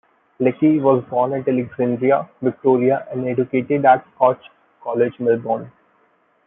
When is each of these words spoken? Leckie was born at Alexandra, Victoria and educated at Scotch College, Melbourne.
Leckie 0.39 0.79
was 0.79 1.03
born 1.11 1.31
at 1.33 1.47
Alexandra, 1.47 2.27
Victoria 2.41 3.07
and 3.11 3.27
educated 3.29 3.85
at 3.85 4.03
Scotch 4.15 4.43
College, 4.81 5.13
Melbourne. 5.19 5.71